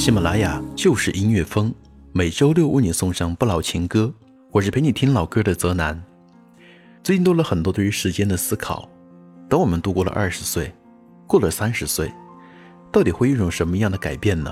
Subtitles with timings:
[0.00, 1.70] 喜马拉雅就是音乐风，
[2.12, 4.10] 每周六为你送上不老情歌。
[4.50, 6.02] 我是陪你听老歌的泽南。
[7.04, 8.88] 最近多了很多对于时间的思考。
[9.46, 10.74] 等我们度过了二十岁，
[11.26, 12.10] 过了三十岁，
[12.90, 14.50] 到底会有种什么样的改变呢？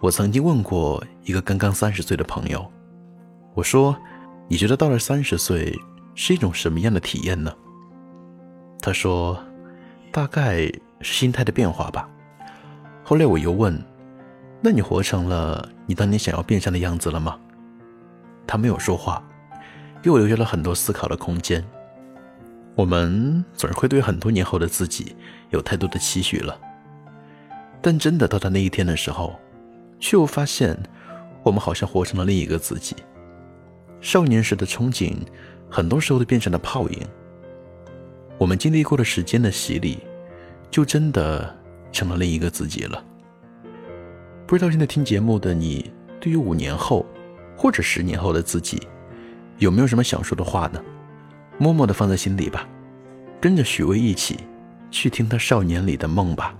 [0.00, 2.64] 我曾经问过一个刚刚三十岁的朋友，
[3.52, 3.94] 我说
[4.48, 5.78] ：“你觉得到了三十岁
[6.14, 7.52] 是一种什么样的体验呢？”
[8.80, 9.38] 他说
[10.10, 10.62] ：“大概
[11.02, 12.08] 是心态的变化吧。”
[13.04, 13.78] 后来我又问
[14.68, 17.38] ：“那你活成了你当年想要变成的样子了吗？”
[18.48, 19.22] 他没有说话，
[20.02, 21.64] 给我留下了很多思考的空间。
[22.74, 25.14] 我们总是会对很多年后的自己
[25.50, 26.58] 有太多的期许了，
[27.80, 29.38] 但真的到达那一天的时候，
[30.00, 30.76] 却又发现，
[31.44, 32.96] 我们好像活成了另一个自己。
[34.00, 35.14] 少年时的憧憬，
[35.70, 37.06] 很多时候都变成了泡影。
[38.36, 40.00] 我们经历过的时间的洗礼，
[40.72, 41.56] 就真的
[41.92, 43.04] 成了另一个自己了。
[44.46, 47.04] 不知道现在听节目的你，对于五年后
[47.56, 48.80] 或者十年后的自己，
[49.58, 50.80] 有没有什么想说的话呢？
[51.58, 52.68] 默默的放在心里吧，
[53.40, 54.38] 跟着许巍一起，
[54.88, 56.54] 去听他少年里的梦吧。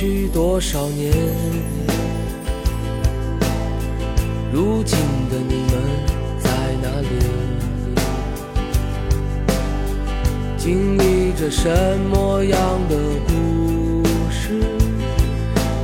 [0.00, 1.12] 去多少年？
[4.50, 5.72] 如今的你们
[6.38, 6.48] 在
[6.80, 7.06] 哪里？
[10.56, 11.68] 经历着什
[12.10, 12.58] 么样
[12.88, 12.96] 的
[13.28, 14.62] 故事？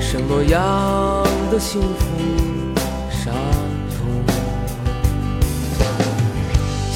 [0.01, 1.23] 什么样
[1.53, 2.07] 的幸福
[3.11, 3.35] 伤
[3.91, 4.25] 痛？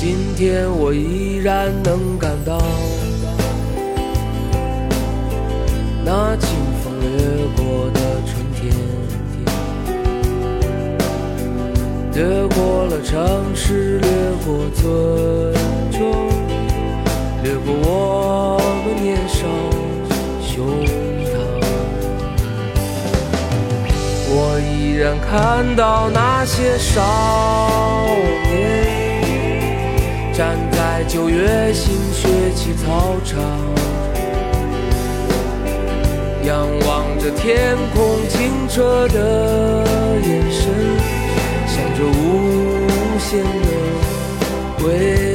[0.01, 2.59] 今天我依然能感到。
[6.03, 6.49] 那清
[7.01, 7.09] 掠
[7.57, 8.61] 过的春天，
[12.15, 12.19] 掠
[12.49, 14.09] 过了城市，掠
[14.45, 14.81] 过村
[15.91, 15.99] 庄，
[17.43, 19.39] 掠过我们年少
[20.43, 20.53] 胸
[21.25, 21.29] 膛。
[24.33, 25.31] 我依然看
[25.75, 27.01] 到那些少
[28.51, 33.70] 年，站在九月新学期操场。
[36.45, 39.85] 仰望着天空清澈的
[40.23, 40.73] 眼神，
[41.67, 44.89] 想着无限的未
[45.25, 45.30] 来。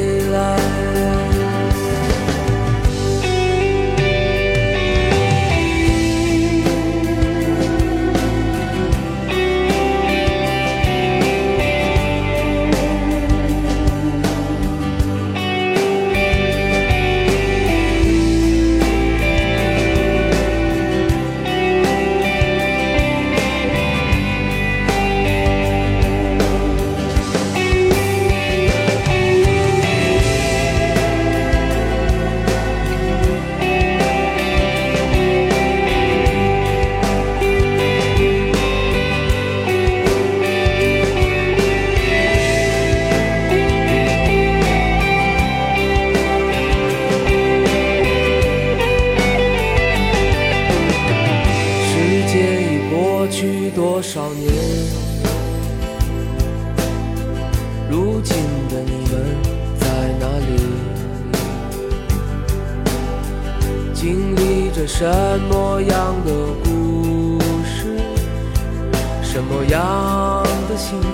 [69.35, 71.07] 什么样的幸福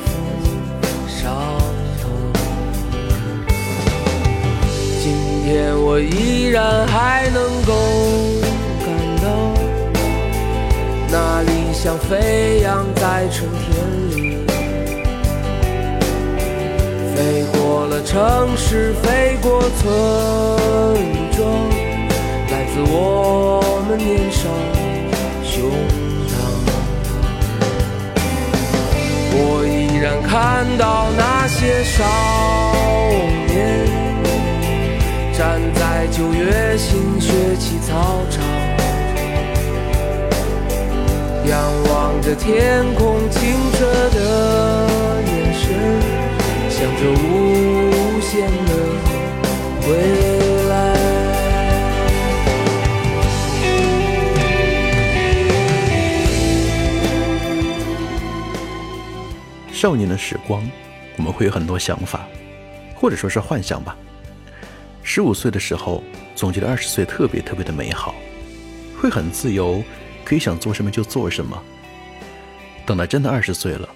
[1.08, 1.36] 伤
[2.00, 2.12] 痛？
[5.02, 5.12] 今
[5.44, 7.74] 天我依然还能够
[8.86, 9.26] 感到，
[11.10, 13.74] 那理想飞扬在春天
[14.16, 14.46] 里，
[17.16, 19.90] 飞过了城市，飞过村
[21.32, 21.42] 庄。
[22.52, 24.48] 来自我们年少
[25.44, 25.72] 胸
[30.22, 31.84] 看到那些。
[31.84, 32.04] 少
[33.48, 33.86] 年，
[35.38, 38.44] 站在九月新学期操场，
[41.46, 41.60] 仰
[41.90, 43.40] 望着天空清
[43.74, 43.86] 澈
[44.16, 44.20] 的
[45.26, 45.62] 眼神，
[46.70, 48.72] 想着无限的
[49.88, 50.21] 未。
[59.82, 60.64] 少年的时光，
[61.18, 62.28] 我们会有很多想法，
[62.96, 63.98] 或者说是幻想吧。
[65.02, 66.04] 十五岁的时候，
[66.36, 68.14] 总觉得二十岁特别特别的美好，
[68.96, 69.84] 会很自由，
[70.24, 71.60] 可以想做什么就做什么。
[72.86, 73.90] 等到真的二十岁了，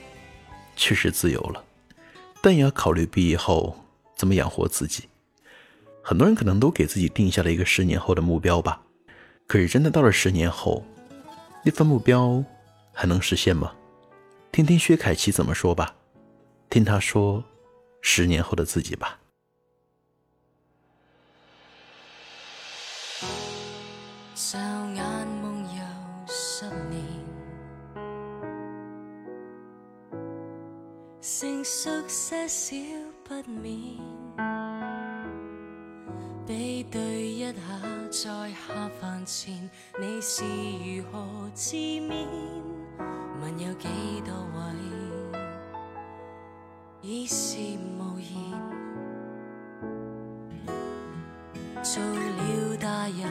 [0.76, 1.64] 确实自由了，
[2.42, 3.78] 但也要考虑毕业后
[4.16, 5.04] 怎么养活自己。
[6.02, 8.82] 很多人可能都给自己定下了一个十年后的目标吧，
[9.46, 10.84] 可是真的到了十年后，
[11.64, 12.44] 那份目标
[12.92, 13.72] 还能实现吗？
[14.56, 15.94] 听听薛凯琪怎么说吧，
[16.70, 17.44] 听他说
[18.00, 19.20] 十年后的自己吧。
[24.34, 24.58] 骤
[24.94, 25.82] 眼梦游
[26.26, 27.04] 十年，
[31.20, 32.78] 成熟些少
[33.26, 34.00] 不免，
[36.48, 37.52] 比对一下
[38.10, 39.70] 在下饭前，
[40.00, 42.26] 你是如何自勉？
[43.46, 43.88] 问有几
[44.26, 44.60] 多位
[47.04, 47.58] 已是
[48.00, 48.34] 无言，
[51.84, 53.22] 做了大人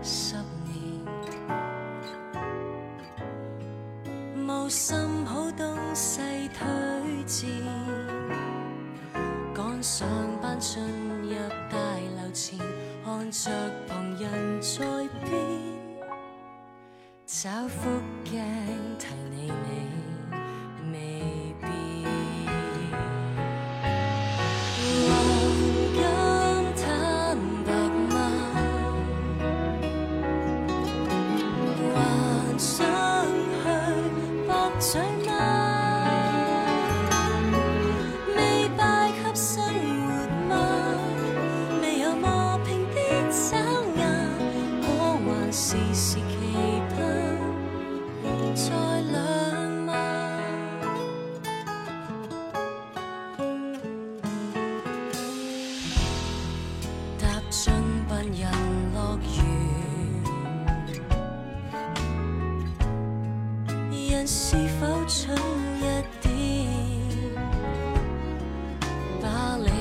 [0.00, 0.72] 十年，
[4.46, 4.96] 无心
[5.26, 6.20] 好东西
[6.56, 7.50] 推荐，
[9.52, 10.06] 赶上
[10.40, 10.80] 班进
[11.22, 11.34] 入
[11.68, 11.76] 大
[12.16, 12.56] 楼前，
[13.04, 13.50] 看着
[13.88, 14.78] 旁人在
[15.24, 15.34] 变。
[17.26, 17.88] 找副
[18.24, 18.38] 镜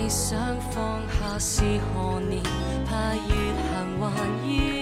[0.10, 1.62] 想放下是
[1.94, 2.42] 何年？
[2.88, 4.79] 怕越行还越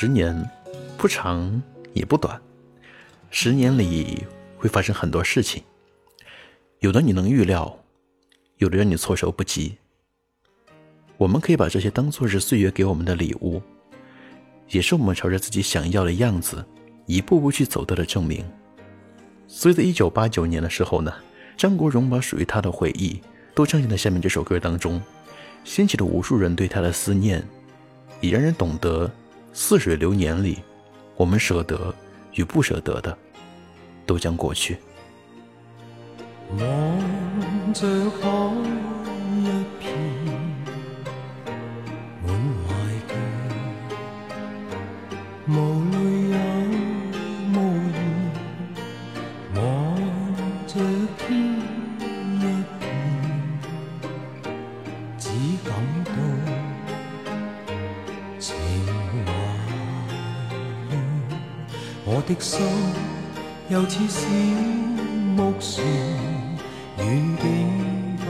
[0.00, 0.48] 十年
[0.96, 1.60] 不长
[1.92, 2.40] 也不短，
[3.30, 4.24] 十年里
[4.56, 5.60] 会发生很多事情，
[6.78, 7.76] 有的你能预料，
[8.58, 9.76] 有的让你措手不及。
[11.16, 13.60] 我们可以把这些当做是岁月给我们的礼物，
[14.68, 16.64] 也是我们朝着自己想要的样子
[17.06, 18.44] 一步步去走到的证明。
[19.48, 21.12] 所以在一九八九年的时候呢，
[21.56, 23.20] 张国荣把属于他的回忆
[23.52, 25.02] 都唱进了下面这首歌当中，
[25.64, 27.44] 掀起了无数人对他的思念，
[28.20, 29.10] 也让人懂得
[29.60, 30.62] 似水流年里，
[31.16, 31.92] 我们舍得
[32.34, 33.18] 与不舍得的，
[34.06, 34.78] 都将过去。
[36.56, 38.28] 望着海
[39.34, 39.90] 一片，
[62.18, 62.60] 我的心
[63.68, 64.26] 又似小
[65.36, 65.86] 木船。
[66.98, 67.06] 远
[67.38, 67.46] 景
[68.18, 68.24] 不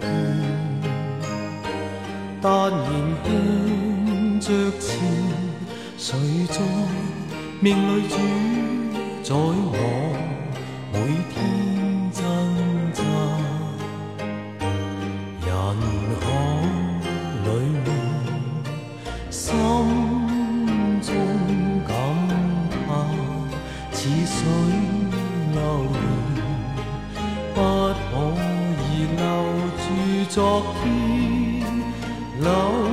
[0.00, 0.06] 见，
[2.40, 2.78] 但然
[3.24, 3.28] 向
[4.38, 4.46] 着
[4.78, 4.86] 前，
[5.96, 6.60] 谁在
[7.58, 8.14] 命里主
[9.24, 9.74] 宰我
[30.28, 31.62] 昨天
[32.38, 32.87] 留，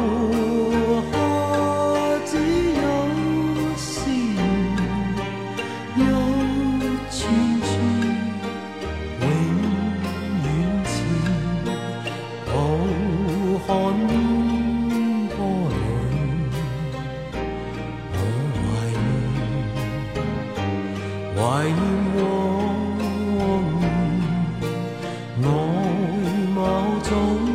[27.08, 27.55] 从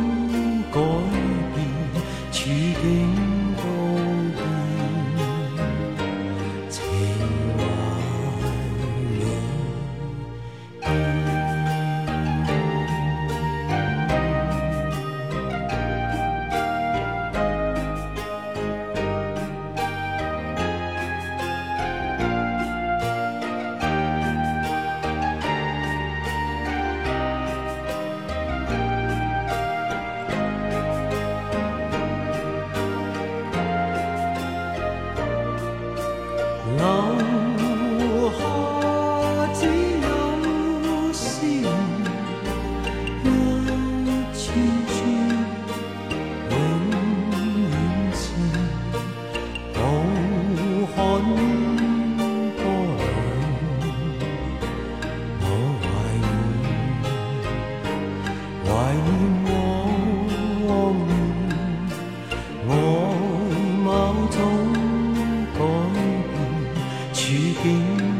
[67.61, 68.10] 處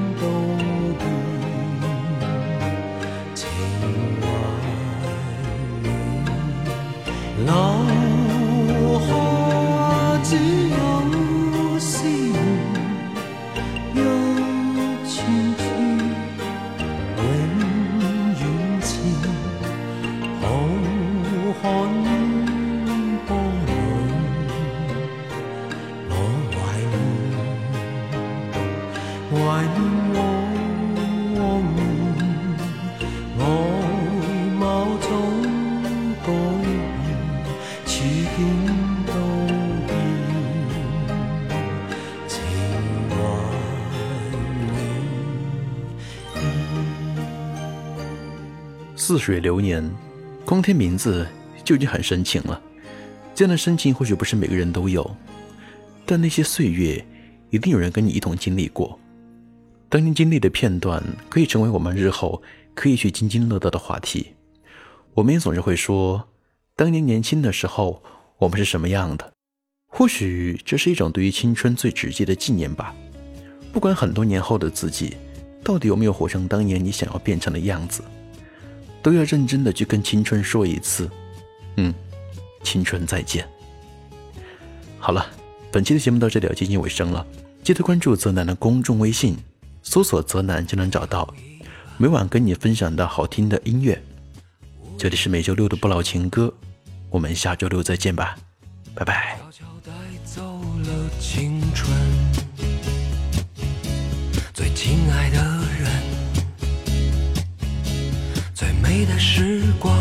[49.12, 49.84] 似水流年，
[50.46, 51.28] 光听名字
[51.66, 52.62] 就已经很深情了。
[53.36, 55.14] 这样的深情或许不是每个人都有，
[56.06, 57.06] 但那些岁月
[57.50, 58.98] 一定有人跟你一同经历过。
[59.90, 62.42] 当年经历的片段，可以成为我们日后
[62.74, 64.28] 可以去津津乐道的话题。
[65.14, 66.30] 我们也总是会说，
[66.78, 68.02] 当年年轻的时候，
[68.38, 69.34] 我们是什么样的？
[69.90, 72.96] 或许这是一种对于青春最直接的纪念吧。
[73.74, 75.18] 不管很多年后的自己，
[75.66, 78.02] 到底有没有活成当年你想要变成的样子，
[79.02, 81.10] 都要认真的去跟青春说一次，
[81.78, 81.94] 嗯，
[82.64, 83.48] 青春再见。
[85.00, 85.26] 好了，
[85.72, 87.26] 本期的节目到这里要接近尾声了，
[87.64, 89.38] 记得关注泽南的公众微信，
[89.82, 91.34] 搜索泽南就能找到，
[91.98, 94.02] 每晚跟你分享的好听的音乐。
[94.98, 96.54] 这里是每周六的不老情歌，
[97.10, 98.38] 我们下周六再见吧，
[98.94, 99.40] 拜拜。
[100.24, 101.92] 走了青春，
[104.54, 105.51] 最亲爱的
[108.92, 109.96] 最美的时光，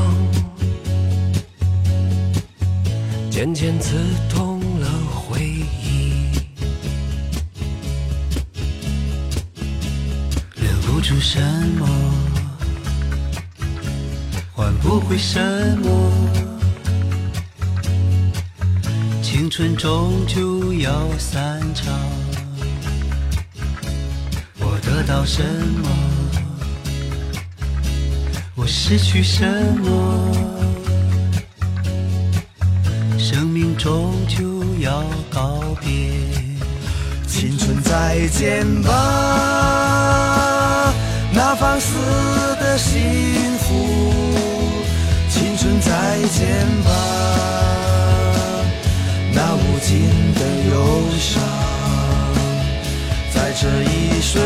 [3.31, 3.95] 渐渐刺
[4.29, 6.33] 痛了回忆，
[10.57, 11.41] 留不住什
[11.79, 11.87] 么，
[14.53, 15.39] 换不回什
[15.85, 16.11] 么。
[19.23, 21.95] 青春终究要散场。
[24.59, 25.45] 我得到什
[25.81, 25.89] 么？
[28.57, 29.47] 我失去什
[29.83, 30.33] 么？
[33.19, 35.89] 生命终究要告别。
[37.27, 38.91] 青春再见吧，
[41.33, 41.97] 那放肆
[42.61, 42.93] 的幸
[43.61, 44.13] 福。
[45.31, 46.91] 青春再见吧，
[49.33, 50.03] 那无尽
[50.35, 50.41] 的
[50.71, 51.41] 忧伤。
[53.33, 54.40] 在这一瞬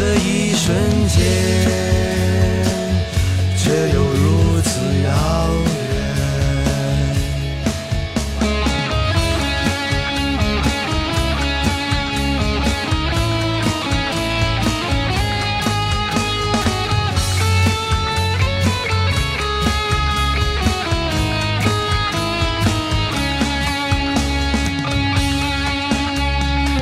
[0.00, 0.74] 这一瞬
[1.08, 1.20] 间。
[3.58, 5.10] 却又如此遥
[5.52, 5.68] 远。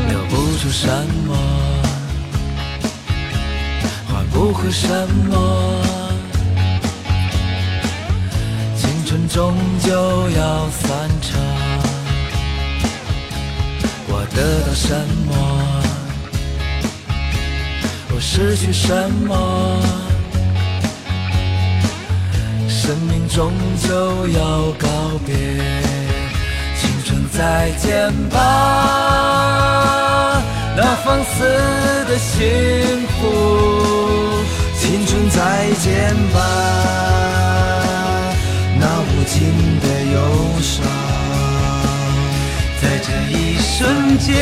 [0.08, 0.86] 留不住什
[1.26, 1.57] 么，
[4.38, 4.86] 不会什
[5.28, 5.34] 么。
[8.76, 9.90] 青春终究
[10.30, 10.86] 要散
[11.20, 11.40] 场，
[14.06, 14.94] 我得到什
[15.26, 15.34] 么，
[18.14, 19.36] 我失去什么？
[22.68, 23.52] 生命终
[23.82, 24.86] 究要告
[25.26, 25.34] 别，
[26.76, 28.36] 青春再见吧，
[30.76, 31.42] 那放肆
[32.08, 32.67] 的心。
[35.38, 36.36] 再见吧，
[38.76, 39.38] 那无尽
[39.78, 40.18] 的忧
[40.60, 40.84] 伤。
[42.82, 44.34] 在这一瞬间，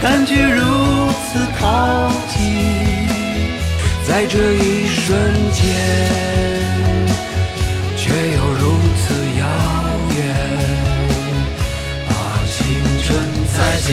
[0.00, 2.40] 感觉如此靠近。
[4.08, 5.12] 在这一瞬
[5.52, 5.62] 间，
[7.98, 8.62] 却又如
[8.96, 9.44] 此遥
[10.16, 10.18] 远。
[12.08, 12.10] 啊，
[12.48, 12.56] 青
[13.02, 13.06] 春
[13.52, 13.92] 再见，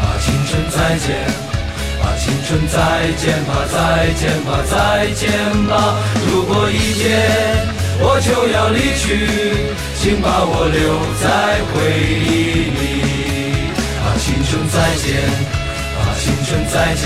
[0.00, 1.10] 啊，青春再见，
[2.32, 5.28] 青春再见吧，再见吧，再见
[5.68, 6.00] 吧。
[6.30, 7.20] 如果一天
[8.00, 9.28] 我就要离去，
[10.00, 12.80] 请把我留在回忆里。
[14.00, 15.20] 啊，青春再见，
[15.92, 17.04] 啊，青春再见。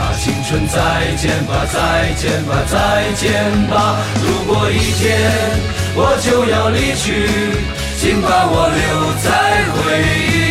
[0.00, 0.80] 啊，青春再
[1.20, 3.28] 见吧，再见吧，再见
[3.68, 3.98] 吧！
[4.24, 5.20] 如果一天
[5.94, 7.28] 我就要离去，
[8.00, 9.28] 请把我留在
[9.76, 10.00] 回
[10.38, 10.41] 忆。